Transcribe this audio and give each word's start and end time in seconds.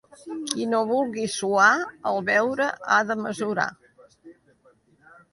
Qui 0.51 0.63
no 0.69 0.77
vulgui 0.91 1.25
suar 1.33 1.67
el 2.11 2.17
beure 2.29 2.69
ha 2.95 2.97
de 3.11 3.17
mesurar. 3.19 3.67